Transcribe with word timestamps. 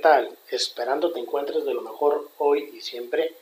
tal? 0.00 0.36
Esperando 0.50 1.12
te 1.12 1.20
encuentres 1.20 1.64
de 1.64 1.74
lo 1.74 1.82
mejor 1.82 2.28
hoy 2.38 2.70
y 2.74 2.80
siempre. 2.80 3.34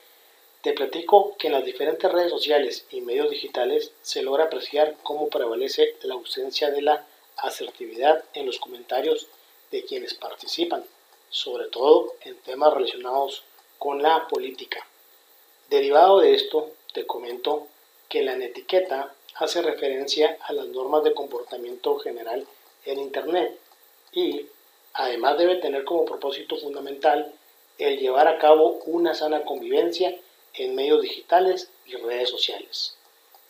Te 0.60 0.72
platico 0.72 1.36
que 1.38 1.46
en 1.46 1.54
las 1.54 1.64
diferentes 1.64 2.10
redes 2.10 2.30
sociales 2.30 2.84
y 2.90 3.00
medios 3.00 3.30
digitales 3.30 3.92
se 4.02 4.22
logra 4.22 4.44
apreciar 4.44 4.96
cómo 5.02 5.28
prevalece 5.28 5.96
la 6.02 6.14
ausencia 6.14 6.70
de 6.70 6.82
la 6.82 7.06
asertividad 7.36 8.24
en 8.34 8.46
los 8.46 8.58
comentarios 8.58 9.28
de 9.70 9.84
quienes 9.84 10.14
participan, 10.14 10.84
sobre 11.30 11.68
todo 11.68 12.14
en 12.22 12.36
temas 12.36 12.74
relacionados 12.74 13.44
con 13.78 14.02
la 14.02 14.26
política. 14.26 14.84
Derivado 15.70 16.20
de 16.20 16.34
esto, 16.34 16.72
te 16.92 17.06
comento 17.06 17.68
que 18.08 18.22
la 18.22 18.34
etiqueta 18.34 19.14
hace 19.36 19.62
referencia 19.62 20.36
a 20.42 20.52
las 20.52 20.66
normas 20.66 21.04
de 21.04 21.14
comportamiento 21.14 21.98
general 21.98 22.46
en 22.84 22.98
Internet 22.98 23.58
y 24.12 24.46
además 24.98 25.38
debe 25.38 25.56
tener 25.56 25.84
como 25.84 26.04
propósito 26.04 26.56
fundamental 26.56 27.32
el 27.78 27.98
llevar 27.98 28.26
a 28.26 28.38
cabo 28.38 28.80
una 28.86 29.14
sana 29.14 29.44
convivencia 29.44 30.14
en 30.54 30.74
medios 30.74 31.02
digitales 31.02 31.70
y 31.86 31.94
redes 31.94 32.28
sociales. 32.28 32.96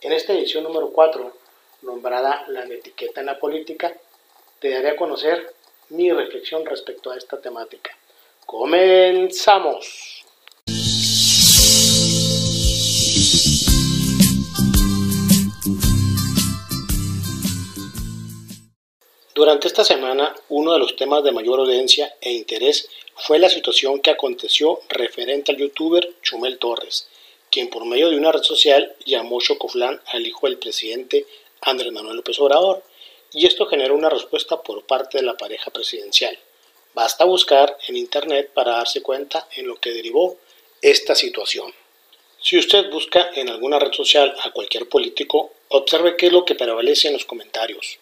En 0.03 0.13
esta 0.13 0.35
edición 0.35 0.65
número 0.65 0.91
4, 0.91 1.33
nombrada 1.83 2.45
La 2.49 2.65
etiqueta 2.65 3.21
en 3.21 3.27
la 3.27 3.39
política, 3.39 3.97
te 4.61 4.69
daré 4.71 4.91
a 4.91 4.97
conocer 4.97 5.55
mi 5.89 6.13
reflexión 6.13 6.67
respecto 6.67 7.11
a 7.11 7.17
esta 7.17 7.41
temática. 7.41 7.97
¡Comenzamos! 8.45 10.08
Durante 19.39 19.69
esta 19.69 19.85
semana, 19.85 20.35
uno 20.49 20.73
de 20.73 20.81
los 20.81 20.97
temas 20.97 21.23
de 21.23 21.31
mayor 21.31 21.61
audiencia 21.61 22.13
e 22.21 22.33
interés 22.33 22.89
fue 23.15 23.39
la 23.39 23.49
situación 23.49 24.01
que 24.01 24.11
aconteció 24.11 24.81
referente 24.89 25.53
al 25.53 25.59
youtuber 25.59 26.13
Chumel 26.23 26.59
Torres, 26.59 27.07
quien 27.49 27.71
por 27.71 27.85
medio 27.85 28.11
de 28.11 28.17
una 28.17 28.33
red 28.33 28.43
social 28.43 28.97
llamó 29.07 29.41
Chocoflán 29.41 30.03
al 30.07 30.27
hijo 30.27 30.49
del 30.49 30.59
presidente 30.59 31.25
Andrés 31.61 31.93
Manuel 31.93 32.17
López 32.17 32.37
Obrador, 32.41 32.83
y 33.33 33.47
esto 33.47 33.67
generó 33.67 33.95
una 33.95 34.11
respuesta 34.11 34.61
por 34.61 34.85
parte 34.87 35.19
de 35.19 35.25
la 35.25 35.37
pareja 35.37 35.71
presidencial. 35.71 36.37
Basta 36.93 37.25
buscar 37.25 37.79
en 37.87 37.97
internet 37.97 38.51
para 38.53 38.73
darse 38.73 39.03
cuenta 39.03 39.47
en 39.55 39.69
lo 39.69 39.77
que 39.77 39.93
derivó 39.93 40.37
esta 40.83 41.15
situación. 41.15 41.73
Si 42.43 42.59
usted 42.59 42.91
busca 42.91 43.31
en 43.37 43.51
alguna 43.51 43.79
red 43.79 43.93
social 43.93 44.35
a 44.43 44.51
cualquier 44.51 44.89
político, 44.89 45.53
observe 45.69 46.17
qué 46.17 46.27
es 46.27 46.33
lo 46.33 46.45
que 46.45 46.57
prevalece 46.57 47.07
en 47.07 47.15
los 47.15 47.25
comentarios 47.25 48.01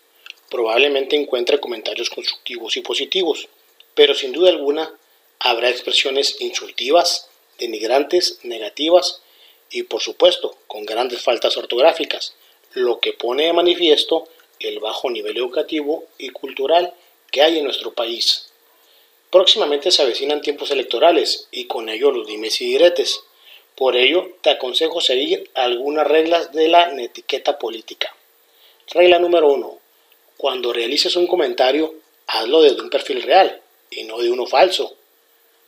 probablemente 0.51 1.17
encuentre 1.17 1.61
comentarios 1.61 2.11
constructivos 2.11 2.77
y 2.77 2.81
positivos, 2.81 3.49
pero 3.95 4.15
sin 4.15 4.33
duda 4.33 4.51
alguna 4.51 4.93
habrá 5.39 5.71
expresiones 5.71 6.41
insultivas, 6.41 7.29
denigrantes, 7.59 8.39
negativas 8.43 9.23
y 9.71 9.85
por 9.85 10.01
supuesto 10.01 10.57
con 10.67 10.87
grandes 10.87 11.23
faltas 11.23 11.57
ortográficas, 11.57 12.35
lo 12.73 13.01
que 13.01 13.13
pone 13.13 13.47
de 13.47 13.53
manifiesto 13.53 14.29
el 14.61 14.79
bajo 14.81 15.11
nivel 15.11 15.37
educativo 15.37 16.05
y 16.19 16.31
cultural 16.31 16.95
que 17.31 17.43
hay 17.43 17.59
en 17.59 17.65
nuestro 17.65 17.93
país. 17.93 18.51
Próximamente 19.31 19.91
se 19.91 20.03
avecinan 20.03 20.41
tiempos 20.41 20.71
electorales 20.71 21.49
y 21.51 21.65
con 21.65 21.89
ello 21.89 22.11
los 22.11 22.27
dimes 22.27 22.61
y 22.61 22.67
diretes. 22.67 23.23
Por 23.75 23.97
ello, 23.97 24.37
te 24.41 24.51
aconsejo 24.51 25.01
seguir 25.01 25.51
algunas 25.55 26.07
reglas 26.07 26.53
de 26.53 26.69
la 26.69 26.91
etiqueta 27.03 27.59
política. 27.59 28.15
Regla 28.89 29.19
número 29.19 29.49
1. 29.53 29.79
Cuando 30.37 30.73
realices 30.73 31.17
un 31.17 31.27
comentario, 31.27 31.95
hazlo 32.27 32.63
desde 32.63 32.83
un 32.83 32.91
perfil 32.91 33.23
real 33.23 33.61
y 33.91 34.05
no 34.05 34.19
de 34.19 34.31
uno 34.31 34.47
falso. 34.47 34.95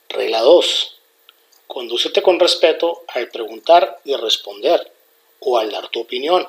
Regla 0.08 0.40
2. 0.40 0.94
Condúcete 1.66 2.22
con 2.22 2.38
respeto 2.38 3.04
al 3.08 3.28
preguntar 3.28 4.00
y 4.04 4.14
responder 4.14 4.92
o 5.40 5.58
al 5.58 5.70
dar 5.70 5.88
tu 5.88 6.00
opinión. 6.00 6.48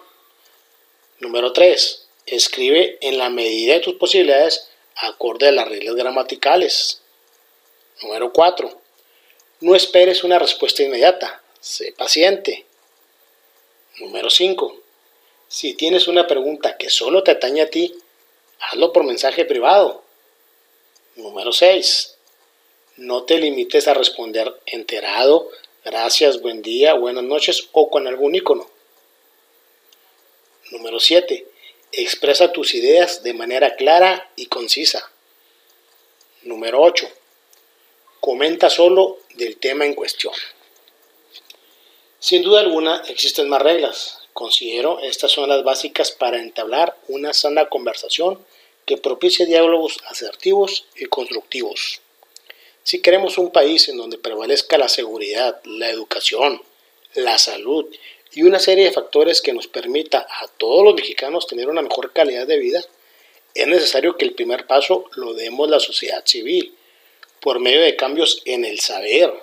Número 1.20 1.54
3. 1.54 2.08
Escribe 2.26 2.98
en 3.02 3.18
la 3.18 3.30
medida 3.30 3.74
de 3.74 3.80
tus 3.80 3.96
posibilidades 3.96 4.70
acorde 4.96 5.48
a 5.48 5.52
las 5.52 5.68
reglas 5.68 5.96
gramaticales. 5.96 7.02
Número 8.02 8.32
4. 8.32 8.82
No 9.62 9.76
esperes 9.76 10.24
una 10.24 10.40
respuesta 10.40 10.84
inmediata. 10.84 11.42
Sé 11.60 11.94
paciente. 11.98 12.66
Número 13.98 14.30
5. 14.30 14.78
Si 15.50 15.74
tienes 15.74 16.08
una 16.08 16.28
pregunta 16.28 16.78
que 16.78 16.90
solo 16.90 17.24
te 17.24 17.32
atañe 17.32 17.62
a 17.62 17.70
ti, 17.70 17.94
hazlo 18.60 18.94
por 18.94 19.04
mensaje 19.04 19.46
privado. 19.46 20.04
Número 21.16 21.52
6. 21.52 22.16
No 22.98 23.24
te 23.24 23.38
limites 23.38 23.88
a 23.88 23.94
responder 23.94 24.54
enterado, 24.66 25.50
gracias, 25.86 26.42
buen 26.42 26.62
día, 26.62 26.94
buenas 26.94 27.24
noches 27.24 27.70
o 27.72 27.90
con 27.90 28.08
algún 28.08 28.36
icono. 28.36 28.70
Número 30.72 31.00
7. 31.00 31.46
Expresa 31.92 32.52
tus 32.52 32.74
ideas 32.74 33.24
de 33.24 33.34
manera 33.34 33.76
clara 33.76 34.30
y 34.36 34.46
concisa. 34.46 35.12
Número 36.44 36.82
8. 36.82 37.10
Comenta 38.20 38.70
solo 38.70 39.20
del 39.36 39.58
tema 39.58 39.86
en 39.86 39.96
cuestión. 39.96 40.34
Sin 42.20 42.44
duda 42.44 42.60
alguna 42.60 43.02
existen 43.08 43.48
más 43.48 43.62
reglas, 43.62 44.20
Considero 44.40 45.02
estas 45.02 45.34
son 45.34 45.50
las 45.50 45.66
básicas 45.66 46.12
para 46.12 46.40
entablar 46.40 46.96
una 47.10 47.34
sana 47.34 47.68
conversación 47.68 48.40
que 48.86 48.96
propicie 48.96 49.46
diálogos 49.46 49.98
asertivos 50.08 50.86
y 50.96 51.08
constructivos. 51.08 52.00
Si 52.84 53.02
queremos 53.02 53.38
un 53.38 53.52
país 53.52 53.90
en 53.90 53.98
donde 53.98 54.18
prevalezca 54.18 54.78
la 54.78 54.88
seguridad, 54.88 55.60
la 55.66 55.90
educación, 55.90 56.62
la 57.16 57.38
salud 57.38 57.94
y 58.32 58.44
una 58.44 58.60
serie 58.60 58.86
de 58.86 58.94
factores 58.94 59.42
que 59.42 59.52
nos 59.52 59.68
permita 59.68 60.20
a 60.20 60.48
todos 60.48 60.86
los 60.86 60.96
mexicanos 60.96 61.46
tener 61.46 61.68
una 61.68 61.82
mejor 61.82 62.14
calidad 62.14 62.48
de 62.48 62.60
vida, 62.60 62.82
es 63.54 63.68
necesario 63.68 64.16
que 64.16 64.24
el 64.24 64.36
primer 64.36 64.68
paso 64.68 65.10
lo 65.16 65.34
demos 65.34 65.70
la 65.70 65.82
sociedad 65.82 66.26
civil, 66.26 66.74
por 67.42 67.60
medio 67.60 67.82
de 67.82 67.98
cambios 67.98 68.42
en 68.46 68.64
el 68.64 68.80
saber, 68.80 69.34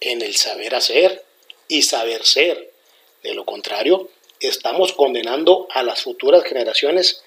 en 0.00 0.20
el 0.20 0.36
saber 0.36 0.74
hacer 0.74 1.24
y 1.66 1.80
saber 1.80 2.26
ser. 2.26 2.74
De 3.22 3.32
lo 3.32 3.46
contrario, 3.46 4.10
estamos 4.40 4.92
condenando 4.92 5.68
a 5.70 5.82
las 5.82 6.02
futuras 6.02 6.44
generaciones 6.44 7.22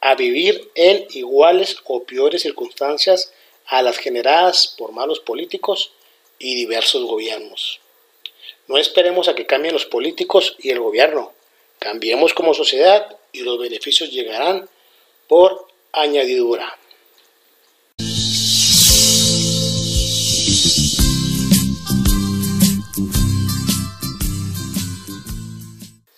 a 0.00 0.14
vivir 0.14 0.70
en 0.74 1.06
iguales 1.10 1.76
o 1.84 2.04
peores 2.04 2.42
circunstancias 2.42 3.32
a 3.66 3.82
las 3.82 3.98
generadas 3.98 4.74
por 4.78 4.92
malos 4.92 5.20
políticos 5.20 5.92
y 6.38 6.54
diversos 6.54 7.04
gobiernos. 7.04 7.80
No 8.66 8.78
esperemos 8.78 9.28
a 9.28 9.34
que 9.34 9.46
cambien 9.46 9.74
los 9.74 9.84
políticos 9.84 10.56
y 10.58 10.70
el 10.70 10.80
gobierno. 10.80 11.32
Cambiemos 11.78 12.34
como 12.34 12.54
sociedad 12.54 13.16
y 13.32 13.40
los 13.40 13.58
beneficios 13.58 14.10
llegarán 14.10 14.68
por 15.28 15.66
añadidura. 15.92 16.79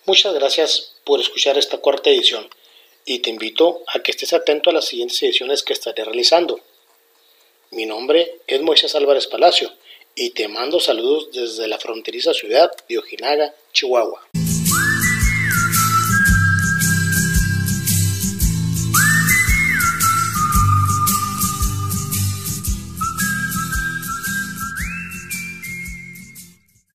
Muchas 0.04 0.34
gracias 0.34 0.94
por 1.04 1.20
escuchar 1.20 1.56
esta 1.58 1.78
cuarta 1.78 2.10
edición 2.10 2.50
y 3.04 3.20
te 3.20 3.30
invito 3.30 3.84
a 3.86 4.00
que 4.00 4.10
estés 4.10 4.32
atento 4.32 4.70
a 4.70 4.72
las 4.72 4.86
siguientes 4.86 5.22
ediciones 5.22 5.62
que 5.62 5.72
estaré 5.72 6.02
realizando. 6.02 6.58
Mi 7.70 7.86
nombre 7.86 8.40
es 8.48 8.60
Moisés 8.62 8.96
Álvarez 8.96 9.28
Palacio 9.28 9.72
y 10.16 10.30
te 10.30 10.48
mando 10.48 10.80
saludos 10.80 11.30
desde 11.30 11.68
la 11.68 11.78
fronteriza 11.78 12.34
ciudad 12.34 12.72
de 12.88 12.98
Ojinaga, 12.98 13.54
Chihuahua. 13.72 14.26